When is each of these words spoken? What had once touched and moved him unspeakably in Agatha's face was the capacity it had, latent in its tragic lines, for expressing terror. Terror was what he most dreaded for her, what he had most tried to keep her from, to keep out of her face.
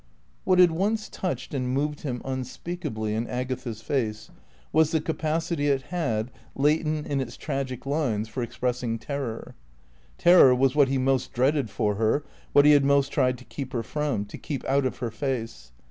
What 0.45 0.57
had 0.57 0.71
once 0.71 1.09
touched 1.09 1.53
and 1.53 1.69
moved 1.71 1.99
him 2.01 2.23
unspeakably 2.25 3.13
in 3.13 3.27
Agatha's 3.27 3.83
face 3.83 4.31
was 4.73 4.89
the 4.89 4.99
capacity 4.99 5.67
it 5.67 5.83
had, 5.93 6.31
latent 6.55 7.05
in 7.05 7.21
its 7.21 7.37
tragic 7.37 7.85
lines, 7.85 8.27
for 8.27 8.41
expressing 8.41 8.97
terror. 8.97 9.53
Terror 10.17 10.55
was 10.55 10.75
what 10.75 10.87
he 10.89 10.97
most 10.97 11.33
dreaded 11.33 11.69
for 11.69 11.93
her, 11.97 12.23
what 12.51 12.65
he 12.65 12.71
had 12.71 12.83
most 12.83 13.09
tried 13.11 13.37
to 13.37 13.45
keep 13.45 13.73
her 13.73 13.83
from, 13.83 14.25
to 14.25 14.39
keep 14.39 14.65
out 14.65 14.87
of 14.87 14.97
her 14.97 15.11
face. 15.11 15.71